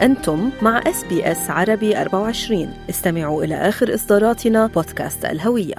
[0.00, 5.74] أنتم مع SBS عربي 24 استمعوا إلى آخر إصداراتنا بودكاست الهوية.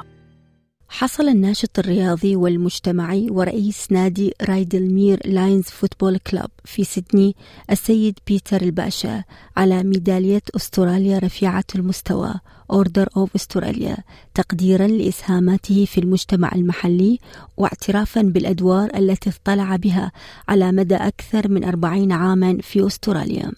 [0.89, 7.35] حصل الناشط الرياضي والمجتمعي ورئيس نادي Rydalmere Lions Football Club في سيدني
[7.71, 9.23] السيد بيتر الباشا
[9.57, 12.33] على ميدالية أستراليا رفيعة المستوى
[12.71, 13.97] Order of Australia
[14.33, 17.19] تقديرا لإسهاماته في المجتمع المحلي
[17.57, 20.11] واعترافا بالأدوار التي اضطلع بها
[20.47, 23.51] على مدى أكثر من أربعين عاما في أستراليا.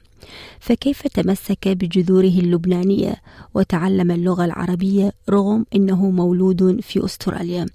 [0.60, 3.14] فكيف تمسك بجذوره اللبنانية
[3.56, 7.66] وتعلم اللغة العربية رغم أنه مولود في أستراليا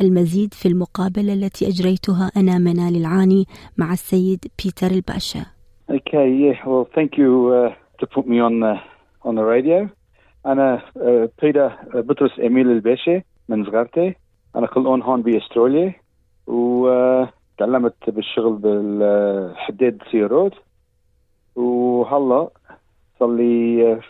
[0.00, 3.44] المزيد في المقابلة التي أجريتها أنا منال العاني
[3.78, 5.46] مع السيد بيتر الباشا
[5.88, 6.58] Okay, yeah.
[6.66, 8.74] Well, thank you uh, to put me on the
[9.24, 9.88] on the radio.
[10.46, 14.14] أنا uh, بيتر uh, بطرس إميل الباشا من صغرتي.
[14.56, 15.94] أنا خلقون هون بأستراليا
[16.46, 20.52] وتعلمت بالشغل بالحداد سيارات
[21.56, 22.50] وهلا
[23.20, 24.00] صار لي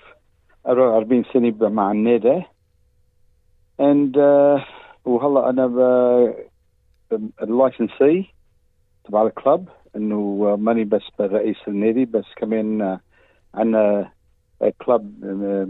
[0.67, 2.43] 44 سنة مع النادي.
[3.79, 4.61] And uh,
[5.05, 5.65] وهلا أنا
[7.43, 8.35] اللايسنسي
[9.05, 12.99] تبع الكلب إنه ماني بس رئيس النادي بس كمان
[13.55, 14.13] عندنا
[14.87, 15.25] كلب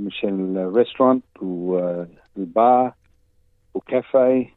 [0.06, 2.92] مشان ال restaurant والبار
[3.74, 4.55] وكافيه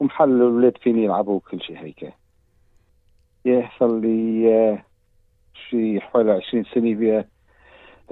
[0.00, 2.12] ومحل الأولاد فيني يلعبوا كل شيء هيك.
[3.44, 4.82] يحصل لي
[5.70, 7.24] شي حوالي 20 سنة بيها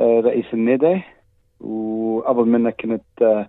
[0.00, 1.03] رئيس النادي.
[1.61, 3.47] وقبل منها كنت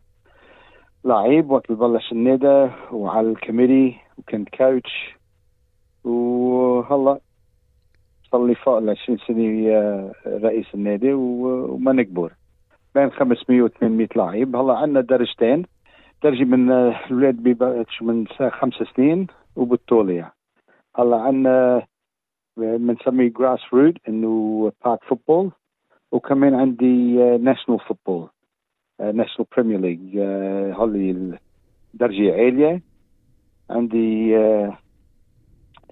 [1.06, 5.16] لعيب وقت بلش النادي وعلى ال committee وكنت coach
[6.04, 7.20] وهلا
[8.32, 12.34] صار لي فوق ال 20 سنة رئيس النادي وما نكبر.
[12.96, 14.56] بين 500 و 800 لعيب.
[14.56, 15.66] هلا عندنا درجتين.
[16.24, 20.32] درجة من الأولاد ببلش من خمس سنين وبالطلوع
[20.96, 21.86] هلا عندنا
[22.58, 25.52] بنسميه grass root إنه park football
[26.12, 28.30] وكمان عندي national football
[29.00, 30.18] National Premier League
[30.80, 31.36] هذه
[31.94, 32.82] الدرجة عالية.
[33.70, 34.38] عندي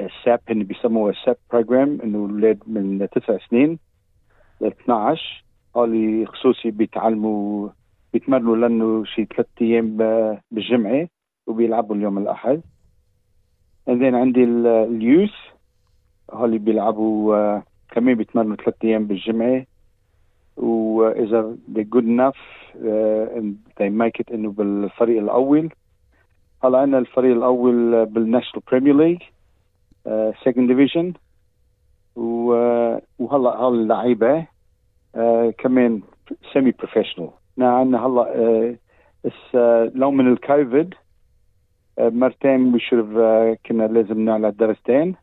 [0.02, 3.80] الساب اللي بيسموه الساب بروجرام إنه الاولاد من تسع سنين
[4.62, 5.44] ل 12
[5.78, 7.70] هذه خصوصي بيتعلموا
[8.14, 9.98] بيتمرنوا لأنه شي ثلاث أيام
[10.52, 11.08] بالجمعة
[11.48, 12.62] وبيلعبوا اليوم الأحد.
[13.88, 15.34] بعدين عندي اليوث.
[16.32, 17.62] هولي بيلعبوا uh,
[17.92, 19.66] كمان بيتمرنوا ثلاث أيام بالجمعة.
[20.58, 22.42] وإذا they good enough
[23.36, 25.70] and they make it إنه بالفريق الأول.
[26.64, 29.22] هلا عندنا الفريق الأول بال National Premier League
[30.46, 31.14] second division
[32.16, 35.20] وهلا هاللعيبه uh,
[35.58, 36.02] كمان
[36.54, 37.30] semi professional
[37.60, 38.76] عندنا هلا
[39.96, 40.94] لو من الكوفيد
[42.00, 45.16] مرتين بشرف uh, كنا لازم نعلى درجتين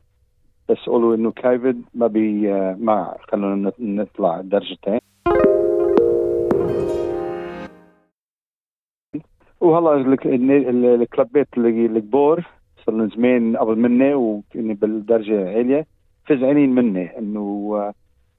[0.69, 4.99] بس قولوا إنه كوفيد ما بي ما خلونا نطلع درجتين
[9.61, 10.17] وهلا
[10.94, 12.47] ال club ات الكبار
[12.84, 15.87] صار لهم زمان قبل مني وكني بالدرجة عالية.
[16.27, 17.93] فزعانين مني إنه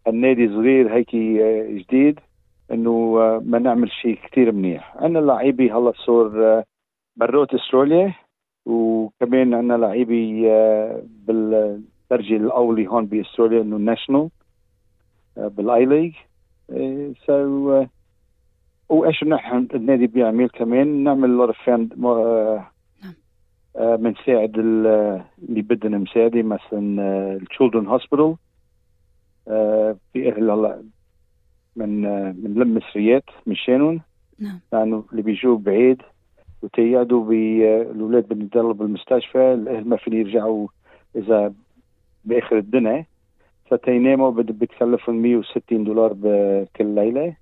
[0.08, 1.16] النادي صغير هيك
[1.76, 2.20] جديد
[2.72, 4.96] إنه ما نعمل شيء كثير منيح.
[4.98, 6.64] عندنا لعيبي هلا صار
[7.16, 8.14] برات أستراليا
[8.66, 10.42] وكمان عندنا لعيبي
[11.28, 14.30] بال الدرجه الأولي هون بأستراليا إنه national
[15.38, 16.14] بال A-League.
[17.26, 17.86] سو
[18.90, 21.94] وإيش نحن النادي بيعمل كمان؟ نعمل لور فاند
[23.76, 27.02] بنساعد اللي بدنا مساعدة مثلا
[27.36, 28.36] التشولدرن هوسبيتال
[30.14, 30.84] في أهل هلا
[31.76, 32.02] من
[32.44, 34.02] من لم مصريات مشانهم
[34.40, 34.60] نعم.
[34.74, 36.02] لأنه اللي بيجوا بعيد
[36.62, 40.68] وتيادوا بالاولاد بنضلوا بالمستشفى الأهل ما فين يرجعوا
[41.16, 41.54] إذا
[42.30, 43.06] بآخر الدنيا.
[43.70, 47.36] فتيناموا بتكلفهم 160 دولار بكل ليلة.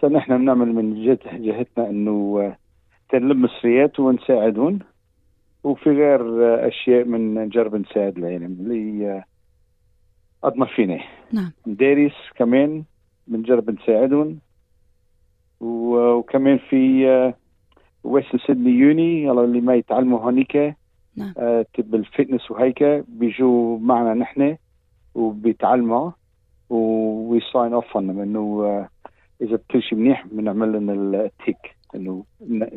[0.00, 2.56] فنحن بنعمل من جهة جهتنا إنه
[3.08, 4.78] تنلم مصريات ونساعدهم.
[5.64, 6.20] وفي غير
[6.68, 9.22] أشياء من نجرب نساعد العالم اللي
[10.42, 11.00] قد ما فينا
[11.32, 11.52] نعم.
[11.66, 12.84] مدارس كمان
[13.26, 14.38] بنجرب نساعدهم.
[15.60, 17.32] وكمان في
[18.04, 20.74] ويست سيدني يوني اللي ما يتعلموا هونيك
[21.16, 21.34] نعم.
[21.38, 24.56] آه بال fitness وهيك بيجوا معنا نحن
[25.14, 26.10] وبيتعلموا
[26.70, 28.88] و sign off إنه آه
[29.40, 32.24] إذا كل شيء منيح بنعمل لنا ال tick إنه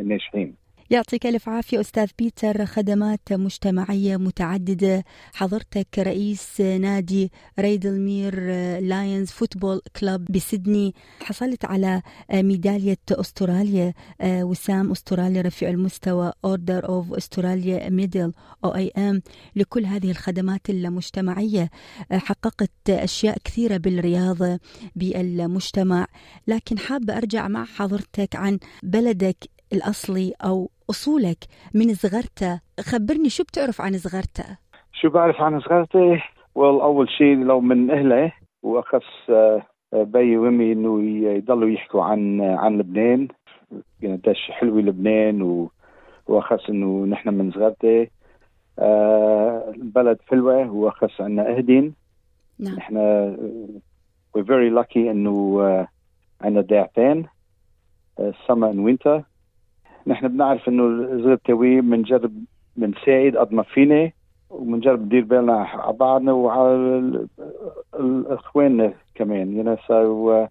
[0.04, 0.56] ناجحين.
[0.90, 5.04] يعطيك ألف عافية أستاذ بيتر خدمات مجتمعية متعددة.
[5.34, 8.40] حضرتك رئيس نادي Rydalmere
[8.80, 10.94] Lions Football Club بسيدني.
[11.22, 12.02] حصلت على
[12.34, 13.94] ميدالية أستراليا
[14.24, 18.34] وسام أستراليا رفيع المستوى Order of Australia Medal
[18.64, 19.22] OAM
[19.56, 21.70] لكل هذه الخدمات المجتمعية.
[22.12, 24.60] حققت أشياء كثيرة بالرياضه
[24.96, 26.08] بالمجتمع.
[26.48, 29.38] لكن حابه أرجع مع حضرتك عن بلدك
[29.74, 31.38] الأصلي أو أصولك
[31.74, 34.58] من زغرتا خبرني شو بتعرف عن زغرتا
[34.94, 36.18] شو بعرف عن زغرتا
[36.56, 38.32] well أول شيء لو من اهلي
[38.64, 39.32] وأخص
[39.94, 43.28] بي وأمي إنه يضلوا يحكوا عن عن لبنان.
[44.04, 45.72] قديش حلوة لبنان و...
[46.28, 48.10] وأخص إنه نحن من زغرتا
[48.80, 51.94] آه البلد حلوة وأخص عندنا إهدن.
[52.60, 52.76] نعم.
[52.76, 52.96] نحن
[54.38, 55.88] we're very lucky إنه آه
[56.42, 57.26] عندنا ضيعتين
[58.48, 59.24] summer and winter
[60.08, 62.32] نحن بنعرف إنه زغرتاوي بنجرب
[62.76, 64.12] بنساعد قد ما فينا
[64.50, 67.28] وبنجرب ندير بالنا على بعضنا وعلى
[68.28, 70.48] اخواننا كمان you know so uh,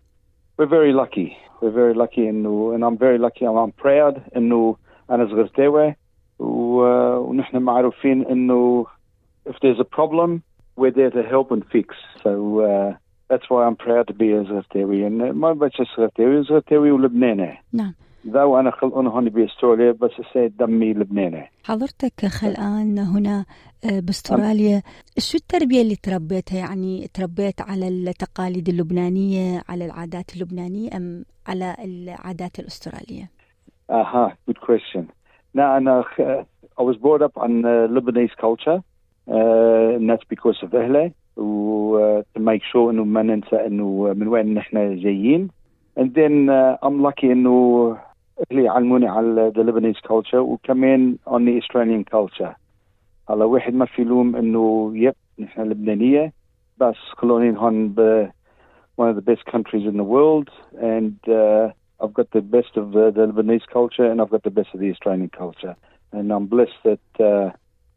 [0.59, 1.37] we're very lucky.
[1.61, 4.77] We're very lucky انه and I'm very lucky and I'm proud إنه
[5.11, 5.95] أنا زغرتاوي
[6.39, 8.87] ونحن معروفين إنه
[9.47, 10.43] if there's a problem
[10.77, 11.95] we're there to help and fix.
[12.23, 12.97] So uh,
[13.29, 17.59] that's why I'm proud to be a زغرتاوي and ما بس زغرتاوي زغرتاوي ولبناني.
[17.73, 17.95] نعم.
[18.29, 21.51] ذا وأنا خلقنا هون باستراليا بس سيد دمي لبناني.
[21.65, 23.45] حضرتك خلقان هنا
[23.85, 24.83] بأستراليا
[25.19, 32.59] شو التربية اللي تربيتها؟ يعني تربيت على التقاليد اللبنانية على العادات اللبنانية أم على العادات
[32.59, 33.31] الأسترالية؟
[33.91, 35.05] أها good question.
[35.57, 36.05] now أنا
[36.79, 38.83] I was brought up on uh, Lebanese culture
[39.29, 44.15] uh, and that's because of أهلي و uh, to make sure إنه ما ننسى إنه
[44.17, 45.49] من وين نحن جايين.
[45.97, 47.97] And then uh, I'm lucky إنه
[48.52, 52.56] اهلي علموني على the Lebanese culture وكمان on the Australian culture
[53.30, 56.34] هلا واحد ما في لوم انه يب نحن لبنانيه
[56.78, 58.30] بس خلونين هون ب
[59.02, 60.50] one of the best countries in the world
[60.94, 64.56] and uh, I've got the best of the, the Lebanese culture and I've got the
[64.60, 65.76] best of the Australian culture
[66.12, 67.52] and I'm blessed that uh,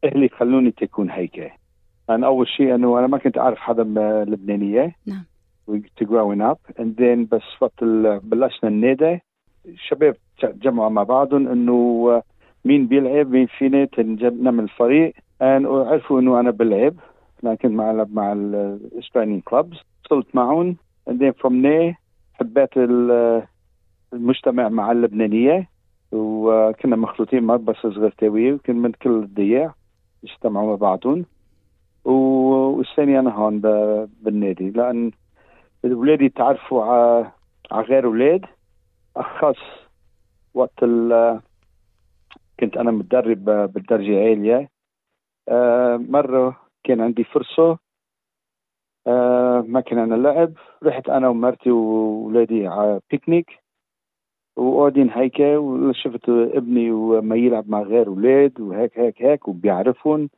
[0.04, 1.52] اهلي خلوني تكون هيك
[2.10, 3.82] أنا أول شيء أنه أنا ما كنت أعرف حدا
[4.24, 5.24] لبنانية نعم
[6.00, 7.84] to growing up and then بس وقت
[8.24, 9.20] بلشنا النادي
[9.66, 12.21] الشباب تجمعوا مع بعضهم إنه
[12.65, 16.93] مين بيلعب مين فينا تنجب نعمل فريق وعرفوا إنه أنا بلعب
[17.43, 20.75] لكن مع مع الاستراليان كلوبز وصلت معهم
[21.09, 21.95] from there
[22.33, 22.69] حبيت
[24.13, 25.69] المجتمع مع اللبنانية.
[26.11, 29.73] وكنا مخلوطين مع بس صغرتاوية وكنا من كل الضياع
[30.23, 31.25] اجتمعوا مع بعضهم.
[32.05, 33.59] والثاني أنا هون
[34.21, 34.69] بالنادي.
[34.69, 35.11] لأن
[35.85, 37.31] اولادي تعرفوا على
[37.73, 38.45] غير أولاد
[39.17, 39.86] أخص
[40.57, 40.79] وقت
[42.59, 44.69] كنت أنا متدرب بالدرجة عالية.
[46.11, 47.77] مرة كان عندي فرصة.
[49.67, 53.59] ما كان عندنا لعب رحت أنا ومرتي واولادي على بيكنيك
[54.55, 60.29] وقاعدين هيك وشفت ابني وما يلعب مع غير أولاد وهيك هيك هيك وبيعرفهم.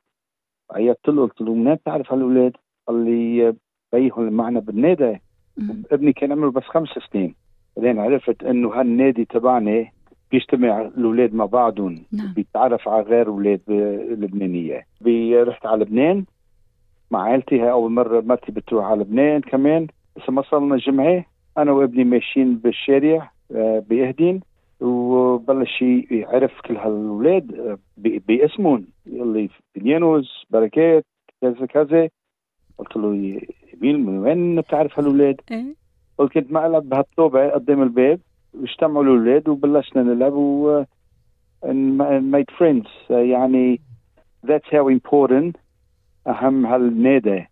[0.72, 2.58] عيطت له قلت له منين بتعرف هالاولاد؟
[2.88, 3.56] قال لي
[3.94, 5.22] بيهم معنا بالنادي.
[5.92, 7.36] ابني كان عمره بس خمس سنين.
[7.78, 9.92] بعدين عرفت إنه هالنادي تبعنا
[10.32, 12.34] بيجتمع الأولاد مع بعضهم نعم.
[12.34, 13.62] بيتعرف على غير أولاد
[14.10, 14.86] لبنانية
[15.44, 16.26] رحت على لبنان
[17.12, 21.26] مع عائلتي هاي أول مرة مرتي بتروح على لبنان كمان بس ما صار لنا جمعه
[21.58, 23.32] أنا وابني ماشيين بالشارع
[23.90, 24.42] باهدين
[24.82, 25.82] وبلش
[26.12, 31.06] يعرف كل هالأولاد باسمهم يلي بنيانوس بركات
[31.42, 32.10] كذا كذا
[32.78, 33.42] قلت له
[33.82, 35.76] مين من وين بتعرف هالأولاد؟ إيه؟
[36.18, 38.20] قلت كنت مقلب بهالطوبة قدام الباب
[38.54, 40.84] واجتمعوا الاولاد وبلشنا نلعب و
[42.32, 43.10] made friends.
[43.10, 43.82] يعني
[44.48, 45.58] that's how important
[46.28, 47.46] أهم هالنادي.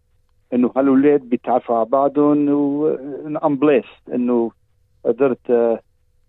[0.53, 2.97] إنه هالاولاد بيتعرفوا على بعضهم و
[3.39, 4.51] I'm blessed إنه
[5.05, 5.79] قدرت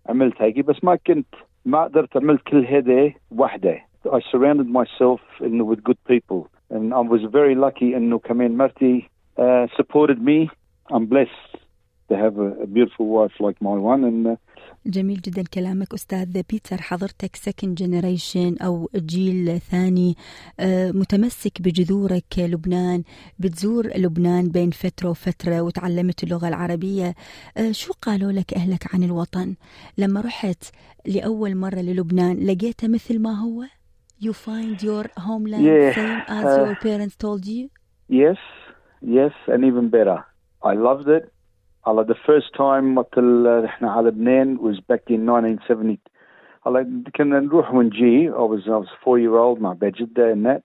[0.09, 1.35] عملت هيك بس ما كنت
[1.65, 6.47] ما قدرت عملت كل هذا وحده I surrounded myself انه with good people.
[6.71, 9.09] And I was very lucky إنه كمان مرتي
[9.39, 10.49] uh, supported me.
[10.91, 11.48] I'm blessed.
[12.09, 14.03] To have a, beautiful wife like my one.
[14.03, 14.35] And uh,
[14.85, 16.77] جميل جدا كلامك أستاذ بيتر.
[16.81, 20.15] حضرتك second generation أو جيل ثاني.
[20.93, 23.03] متمسك بجذورك لبنان
[23.39, 27.15] بتزور لبنان بين فترة وفترة وتعلمت اللغة العربية.
[27.71, 29.55] شو قالوا لك أهلك عن الوطن؟
[29.97, 30.63] لما رحت
[31.05, 33.63] لأول مرة للبنان لقيته مثل ما هو؟
[34.21, 37.69] You find your homeland Yeah, same as uh, your parents told you?
[38.21, 38.39] yes
[39.19, 40.19] yes and even better.
[40.71, 41.23] I loved it.
[41.89, 45.97] على the first time وقت ال- إحنا على لبنان was back in 1970
[46.65, 48.31] والله كنا نروح ونجي.
[48.31, 50.61] I was, I was four year old مع بيت جدة and that.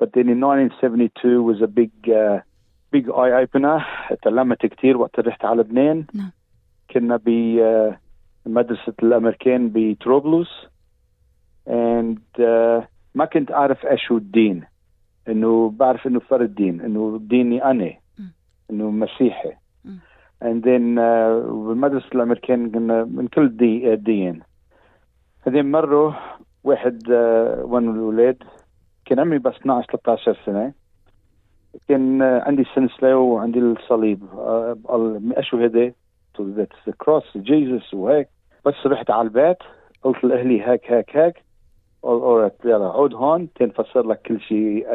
[0.00, 2.40] But then in 1972 was a big uh,
[2.92, 3.82] big eye opener
[4.22, 6.04] تعلمت كثير وقت رحت على لبنان.
[6.14, 6.30] نعم.
[6.90, 7.16] كنا
[8.46, 10.66] بمدرسة الأمريكان بتروبلوس
[11.68, 12.82] and uh,
[13.14, 14.64] ما كنت أعرف إيش هو الدين.
[15.28, 17.92] إنه بعرف إنه فرد دين إنه ديني أنا.
[18.18, 18.32] مم.
[18.70, 19.48] إنه مسيحي.
[19.48, 19.54] مم.
[20.42, 24.40] And then uh, بالمدرسة الأمريكان كنا من كل دي دين
[25.46, 26.18] هذين مرة
[26.64, 28.42] واحد uh, من الأولاد
[29.04, 30.72] كان عمري بس 12 13 سنة.
[31.88, 34.22] كان uh, عندي سلسلة وعندي الصليب.
[34.32, 38.28] uh, اشو هذا؟ قلت له that's cross Jesus وهيك.
[38.66, 39.56] بس رحت على البيت.
[40.02, 41.34] قلت لأهلي هيك هيك هيك.
[42.02, 43.48] قلت يلا عود هون.
[43.52, 44.86] تنفسر لك كل شيء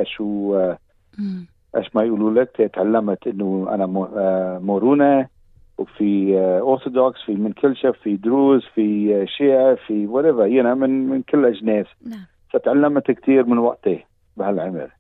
[1.20, 1.46] مم.
[1.76, 2.72] إيش ما يقولوا لك.
[2.74, 5.37] تعلمت إنه أنا مو- آه، موارنة.
[5.78, 10.78] وفي أرثوذكس في من كل شيء في دروز في آه، شيعة في whatever you know
[10.78, 12.26] من من كل الاجناس نعم.
[12.54, 14.06] فتعلمت كثير من وقتي
[14.38, 14.92] بهالعمر.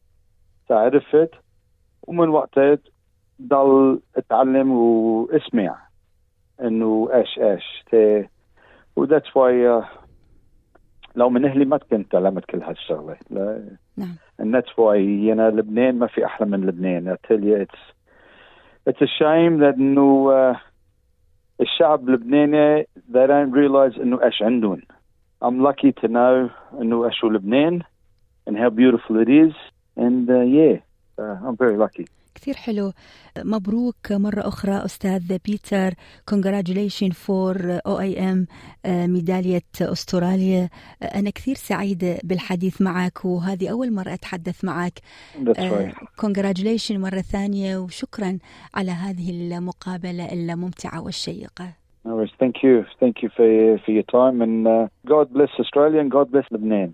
[0.69, 1.31] فعرفت
[2.07, 2.77] ومن وقتها
[3.41, 5.77] ضل أتعلم وأسمع
[6.61, 7.85] إنه إيش إيش
[8.95, 9.83] وذاتس واي
[11.15, 13.17] لو من أهلي ما كنت تعلمت كل هالشغلة.
[13.29, 13.77] لا.
[13.97, 14.15] نعم.
[14.41, 17.15] And that's why ينا لبنان ما في أحلى من لبنان.
[17.15, 17.79] I tell you it's
[18.89, 20.66] it's a shame that إنه uh,
[21.60, 24.82] الشعب اللبناني they don't realize انه ايش عندهم
[25.44, 26.50] I'm lucky to know
[26.80, 27.82] انه ايش هو لبنان
[28.46, 29.54] and how beautiful it is
[29.96, 30.76] and uh, yeah
[31.18, 32.06] uh, I'm very lucky
[32.37, 32.91] كثير حلو.
[33.37, 35.91] مبروك مرة أخرى أستاذ بيتر.
[36.31, 38.45] Congratulations for OIM
[38.85, 40.69] آه، ميدالية أستراليا.
[41.01, 44.99] آه، أنا كثير سعيدة بالحديث معك وهذه أول مرة أتحدث معك.
[45.43, 45.93] Right.
[46.25, 48.37] congratulations مرة ثانية وشكرا
[48.75, 51.73] على هذه المقابلة الممتعة والشيقة.
[52.05, 52.31] No worries.
[52.39, 52.85] thank you.
[53.01, 53.47] Thank you for
[53.83, 54.41] for your time.
[54.41, 56.93] And uh, God bless Australia and God bless Lebanon.